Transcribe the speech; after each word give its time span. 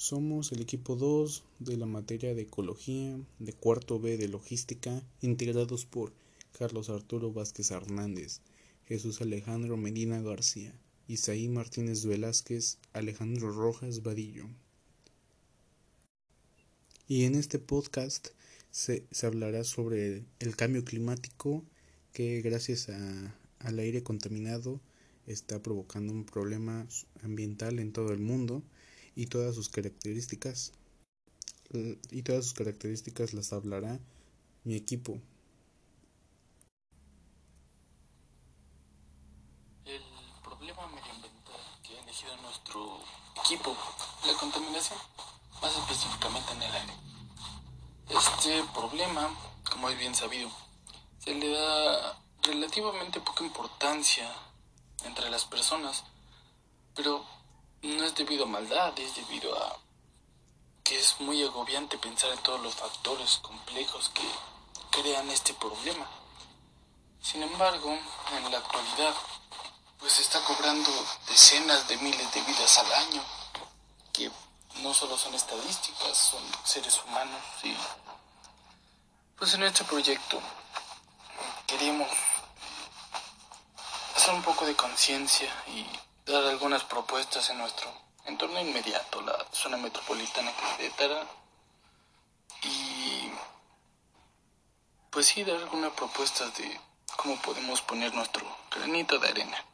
Somos 0.00 0.50
el 0.52 0.62
equipo 0.62 0.96
2 0.96 1.44
de 1.58 1.76
la 1.76 1.84
materia 1.84 2.34
de 2.34 2.40
ecología 2.40 3.20
de 3.38 3.52
cuarto 3.52 4.00
B 4.00 4.16
de 4.16 4.28
logística, 4.28 5.02
integrados 5.20 5.84
por 5.84 6.14
Carlos 6.58 6.88
Arturo 6.88 7.34
Vázquez 7.34 7.70
Hernández, 7.70 8.40
Jesús 8.86 9.20
Alejandro 9.20 9.76
Medina 9.76 10.22
García, 10.22 10.72
Isaí 11.06 11.50
Martínez 11.50 12.06
Velázquez, 12.06 12.78
Alejandro 12.94 13.52
Rojas 13.52 14.02
Vadillo. 14.02 14.46
Y 17.06 17.24
en 17.24 17.34
este 17.34 17.58
podcast 17.58 18.28
se, 18.70 19.04
hablará 19.22 19.64
sobre 19.64 20.24
el 20.38 20.56
cambio 20.56 20.82
climático 20.82 21.62
que 22.14 22.40
gracias 22.40 22.88
al 22.88 23.78
aire 23.78 24.02
contaminado 24.02 24.80
está 25.26 25.62
provocando 25.62 26.10
un 26.14 26.24
problema 26.24 26.88
ambiental 27.22 27.78
en 27.78 27.92
todo 27.92 28.14
el 28.14 28.20
mundo 28.20 28.62
y 29.20 29.26
todas 29.26 29.54
sus 29.54 29.68
características 29.68 30.72
y 32.10 32.22
todas 32.22 32.46
sus 32.46 32.54
características 32.54 33.34
las 33.34 33.52
hablará 33.52 34.00
mi 34.64 34.76
equipo. 34.76 35.20
El 39.84 40.02
problema 40.42 40.86
medioambiental 40.86 41.60
que 41.82 41.98
ha 41.98 42.02
elegido 42.02 42.34
nuestro 42.38 43.02
equipo, 43.44 43.76
la 44.26 44.32
contaminación, 44.38 44.98
más 45.60 45.76
específicamente 45.76 46.52
en 46.52 46.62
el 46.62 46.72
aire. 46.72 46.94
Este 48.08 48.64
problema, 48.72 49.28
como 49.70 49.90
es 49.90 49.98
bien 49.98 50.14
sabido, 50.14 50.50
se 51.18 51.34
le 51.34 51.50
da 51.50 52.18
relativamente 52.42 53.20
poca 53.20 53.44
importancia 53.44 54.34
entre 55.04 55.28
las 55.28 55.44
personas, 55.44 56.04
pero 56.94 57.39
no 57.82 58.04
es 58.04 58.14
debido 58.14 58.44
a 58.44 58.48
maldad, 58.48 58.98
es 58.98 59.14
debido 59.16 59.56
a 59.56 59.78
que 60.84 60.98
es 60.98 61.20
muy 61.20 61.42
agobiante 61.42 61.98
pensar 61.98 62.30
en 62.32 62.42
todos 62.42 62.60
los 62.60 62.74
factores 62.74 63.38
complejos 63.38 64.10
que 64.10 64.28
crean 64.90 65.30
este 65.30 65.54
problema. 65.54 66.06
Sin 67.22 67.42
embargo, 67.42 67.96
en 68.36 68.50
la 68.50 68.58
actualidad, 68.58 69.14
pues 69.98 70.18
está 70.18 70.42
cobrando 70.44 70.90
decenas 71.28 71.86
de 71.88 71.96
miles 71.98 72.32
de 72.32 72.40
vidas 72.42 72.78
al 72.78 72.92
año, 72.92 73.22
que 74.12 74.30
no 74.82 74.94
solo 74.94 75.16
son 75.16 75.34
estadísticas, 75.34 76.16
son 76.16 76.42
seres 76.64 77.00
humanos 77.04 77.42
y 77.62 77.76
pues 79.36 79.54
en 79.54 79.62
este 79.62 79.84
proyecto 79.84 80.40
queremos 81.66 82.08
hacer 84.16 84.34
un 84.34 84.42
poco 84.42 84.66
de 84.66 84.76
conciencia 84.76 85.50
y 85.66 85.86
dar 86.30 86.44
algunas 86.46 86.84
propuestas 86.84 87.50
en 87.50 87.58
nuestro 87.58 87.90
entorno 88.24 88.60
inmediato, 88.60 89.20
la 89.22 89.46
zona 89.52 89.76
metropolitana 89.76 90.52
que 90.78 90.90
Tara. 90.90 91.26
Y 92.62 93.30
pues 95.10 95.26
sí, 95.26 95.42
dar 95.44 95.56
algunas 95.56 95.92
propuestas 95.92 96.56
de 96.56 96.80
cómo 97.16 97.36
podemos 97.42 97.82
poner 97.82 98.14
nuestro 98.14 98.46
granito 98.70 99.18
de 99.18 99.28
arena. 99.28 99.64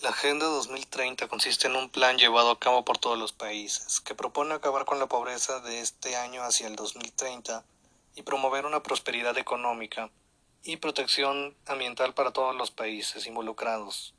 La 0.00 0.10
Agenda 0.10 0.46
2030 0.46 1.26
consiste 1.28 1.66
en 1.66 1.76
un 1.76 1.90
plan 1.90 2.18
llevado 2.18 2.50
a 2.50 2.58
cabo 2.58 2.84
por 2.84 2.98
todos 2.98 3.18
los 3.18 3.32
países, 3.32 4.00
que 4.00 4.14
propone 4.14 4.54
acabar 4.54 4.84
con 4.84 4.98
la 4.98 5.06
pobreza 5.06 5.60
de 5.60 5.80
este 5.80 6.16
año 6.16 6.42
hacia 6.42 6.68
el 6.68 6.76
2030 6.76 7.64
y 8.14 8.22
promover 8.22 8.64
una 8.64 8.82
prosperidad 8.82 9.36
económica 9.38 10.10
y 10.68 10.76
protección 10.76 11.56
ambiental 11.64 12.12
para 12.12 12.30
todos 12.30 12.54
los 12.54 12.70
países 12.70 13.26
involucrados. 13.26 14.14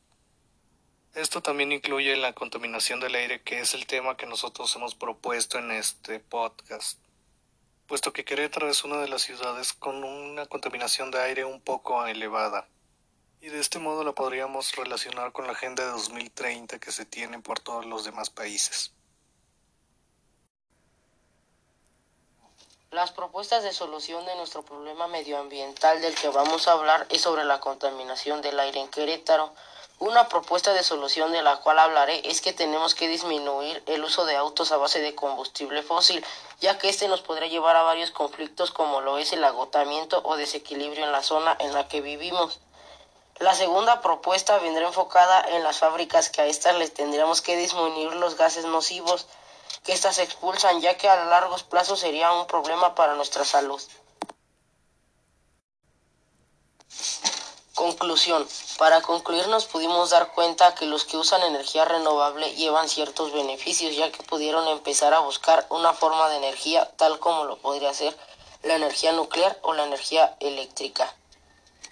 Esto 1.13 1.43
también 1.43 1.71
incluye 1.71 2.17
la 2.17 2.33
contaminación 2.33 2.99
del 2.99 3.13
aire, 3.13 3.43
que 3.43 3.59
es 3.59 3.75
el 3.75 3.85
tema 3.85 4.17
que 4.17 4.25
nosotros 4.25 4.75
hemos 4.75 4.95
propuesto 4.95 5.59
en 5.59 5.69
este 5.69 6.19
podcast, 6.19 6.97
puesto 7.85 8.13
que 8.13 8.25
Querétaro 8.25 8.67
es 8.67 8.83
una 8.83 8.97
de 8.97 9.09
las 9.09 9.21
ciudades 9.21 9.73
con 9.73 10.03
una 10.03 10.47
contaminación 10.47 11.11
de 11.11 11.21
aire 11.21 11.45
un 11.45 11.61
poco 11.61 12.03
elevada, 12.07 12.67
y 13.41 13.49
de 13.49 13.59
este 13.59 13.77
modo 13.77 14.03
la 14.03 14.13
podríamos 14.13 14.75
relacionar 14.75 15.31
con 15.31 15.45
la 15.45 15.53
Agenda 15.53 15.85
de 15.85 15.91
2030 15.91 16.79
que 16.79 16.91
se 16.91 17.05
tiene 17.05 17.37
por 17.37 17.59
todos 17.59 17.85
los 17.85 18.05
demás 18.05 18.31
países. 18.31 18.95
Las 22.91 23.11
propuestas 23.11 23.61
de 23.61 23.71
solución 23.71 24.25
de 24.25 24.35
nuestro 24.35 24.63
problema 24.63 25.05
medioambiental 25.05 26.01
del 26.01 26.15
que 26.15 26.29
vamos 26.29 26.67
a 26.67 26.71
hablar 26.71 27.05
es 27.11 27.21
sobre 27.21 27.45
la 27.45 27.59
contaminación 27.59 28.41
del 28.41 28.59
aire 28.59 28.79
en 28.79 28.87
Querétaro. 28.87 29.53
Una 29.99 30.27
propuesta 30.27 30.73
de 30.73 30.81
solución 30.81 31.31
de 31.31 31.43
la 31.43 31.57
cual 31.57 31.77
hablaré 31.77 32.27
es 32.27 32.41
que 32.41 32.51
tenemos 32.51 32.95
que 32.95 33.07
disminuir 33.07 33.83
el 33.85 34.03
uso 34.03 34.25
de 34.25 34.35
autos 34.35 34.71
a 34.71 34.77
base 34.77 35.01
de 35.01 35.13
combustible 35.13 35.83
fósil, 35.83 36.25
ya 36.61 36.79
que 36.79 36.89
este 36.89 37.07
nos 37.07 37.21
podría 37.21 37.47
llevar 37.47 37.75
a 37.75 37.83
varios 37.83 38.09
conflictos 38.09 38.71
como 38.71 39.01
lo 39.01 39.19
es 39.19 39.33
el 39.33 39.43
agotamiento 39.43 40.23
o 40.25 40.35
desequilibrio 40.35 41.05
en 41.05 41.11
la 41.11 41.21
zona 41.21 41.55
en 41.59 41.75
la 41.75 41.87
que 41.87 42.01
vivimos. 42.01 42.59
La 43.37 43.53
segunda 43.53 44.01
propuesta 44.01 44.57
vendrá 44.57 44.87
enfocada 44.87 45.47
en 45.49 45.61
las 45.61 45.77
fábricas 45.77 46.31
que 46.31 46.41
a 46.41 46.47
estas 46.47 46.75
les 46.77 46.91
tendríamos 46.91 47.43
que 47.43 47.55
disminuir 47.55 48.15
los 48.15 48.35
gases 48.35 48.65
nocivos 48.65 49.27
que 49.83 49.93
éstas 49.93 50.15
se 50.15 50.23
expulsan, 50.23 50.81
ya 50.81 50.97
que 50.97 51.09
a 51.09 51.25
largos 51.25 51.63
plazos 51.63 51.99
sería 51.99 52.31
un 52.31 52.47
problema 52.47 52.95
para 52.95 53.15
nuestra 53.15 53.45
salud. 53.45 53.81
Conclusión. 57.75 58.45
Para 58.77 59.01
concluir 59.01 59.47
nos 59.47 59.65
pudimos 59.65 60.09
dar 60.09 60.33
cuenta 60.33 60.75
que 60.75 60.85
los 60.85 61.05
que 61.05 61.17
usan 61.17 61.43
energía 61.43 61.85
renovable 61.85 62.53
llevan 62.55 62.89
ciertos 62.89 63.31
beneficios 63.31 63.95
ya 63.95 64.11
que 64.11 64.21
pudieron 64.23 64.67
empezar 64.67 65.13
a 65.13 65.19
buscar 65.19 65.65
una 65.69 65.93
forma 65.93 66.27
de 66.29 66.37
energía 66.37 66.91
tal 66.97 67.19
como 67.19 67.45
lo 67.45 67.57
podría 67.57 67.93
ser 67.93 68.17
la 68.63 68.75
energía 68.75 69.13
nuclear 69.13 69.57
o 69.61 69.73
la 69.73 69.85
energía 69.85 70.35
eléctrica 70.41 71.15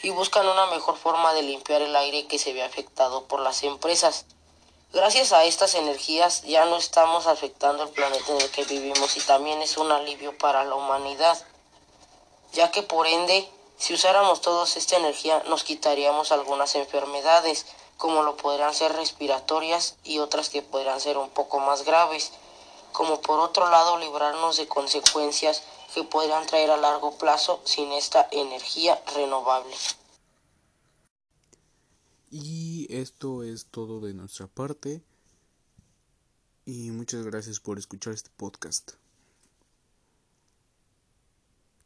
y 0.04 0.09
buscan 0.09 0.48
una 0.48 0.66
mejor 0.68 0.98
forma 0.98 1.34
de 1.34 1.44
limpiar 1.44 1.82
el 1.82 1.96
aire 1.96 2.28
que 2.28 2.40
se 2.40 2.54
ve 2.54 2.64
afectado 2.64 3.24
por 3.26 3.40
las 3.40 3.64
empresas. 3.64 4.26
Gracias 4.94 5.34
a 5.34 5.44
estas 5.44 5.75
energías 5.75 6.44
ya 6.44 6.66
no 6.66 6.78
estamos 6.78 7.28
afectando 7.28 7.84
el 7.84 7.90
planeta 7.90 8.31
en 8.31 8.42
el 8.42 8.50
que 8.52 8.64
vivimos 8.64 9.18
y 9.18 9.20
también 9.20 9.62
es 9.62 9.78
un 9.78 9.92
alivio 9.92 10.38
para 10.38 10.64
la 10.64 10.75
humanidad, 10.75 11.38
ya 12.53 12.72
que 12.72 12.84
por 12.84 13.06
ende, 13.06 13.50
si 13.78 13.94
usáramos 13.94 14.40
todos 14.40 14.78
esta 14.78 14.96
energía 14.96 15.44
nos 15.47 15.66
quitaríamos 15.66 16.31
algunas 16.31 16.76
enfermedades, 16.76 17.66
como 17.97 18.24
lo 18.24 18.38
podrían 18.38 18.74
ser 18.74 18.94
respiratorias 18.94 19.97
y 20.06 20.20
otras 20.20 20.50
que 20.50 20.62
podrían 20.62 21.02
ser 21.02 21.18
un 21.18 21.30
poco 21.30 21.59
más 21.59 21.84
graves, 21.84 22.31
como 22.94 23.20
por 23.22 23.40
otro 23.42 23.70
lado 23.70 23.97
librarnos 23.97 24.56
de 24.56 24.68
consecuencias 24.68 25.64
que 25.94 26.03
podrían 26.03 26.47
traer 26.47 26.72
a 26.72 26.78
largo 26.78 27.18
plazo 27.18 27.59
sin 27.66 27.92
esta 27.92 28.28
energía 28.31 29.02
renovable. 29.16 29.76
Esto 32.88 33.44
es 33.44 33.66
todo 33.66 34.00
de 34.00 34.14
nuestra 34.14 34.48
parte. 34.48 35.03
Y 36.64 36.92
muchas 36.92 37.25
gracias 37.25 37.59
por 37.59 37.78
escuchar 37.78 38.14
este 38.14 38.30
podcast. 38.38 38.94